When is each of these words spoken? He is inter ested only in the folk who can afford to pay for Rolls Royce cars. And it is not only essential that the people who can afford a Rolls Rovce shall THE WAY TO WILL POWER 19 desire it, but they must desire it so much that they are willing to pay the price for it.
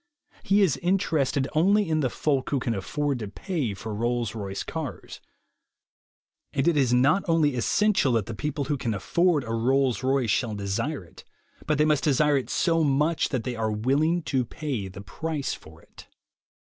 He 0.41 0.61
is 0.63 0.77
inter 0.77 1.17
ested 1.19 1.45
only 1.53 1.87
in 1.87 1.99
the 1.99 2.09
folk 2.09 2.49
who 2.49 2.59
can 2.59 2.73
afford 2.73 3.19
to 3.19 3.27
pay 3.27 3.75
for 3.75 3.93
Rolls 3.93 4.33
Royce 4.33 4.63
cars. 4.63 5.21
And 6.53 6.67
it 6.67 6.75
is 6.75 6.91
not 6.91 7.23
only 7.29 7.53
essential 7.55 8.13
that 8.13 8.25
the 8.25 8.33
people 8.33 8.63
who 8.63 8.77
can 8.77 8.95
afford 8.95 9.43
a 9.43 9.51
Rolls 9.53 9.99
Rovce 10.01 10.27
shall 10.27 10.55
THE 10.55 10.63
WAY 10.63 10.69
TO 10.69 10.71
WILL 10.71 10.71
POWER 10.71 10.87
19 10.87 11.01
desire 11.01 11.03
it, 11.11 11.23
but 11.67 11.77
they 11.77 11.85
must 11.85 12.03
desire 12.03 12.35
it 12.37 12.49
so 12.49 12.83
much 12.83 13.29
that 13.29 13.43
they 13.43 13.55
are 13.55 13.71
willing 13.71 14.23
to 14.23 14.43
pay 14.43 14.87
the 14.87 15.01
price 15.01 15.53
for 15.53 15.83
it. 15.83 16.07